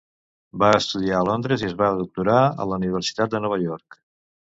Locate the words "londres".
1.27-1.65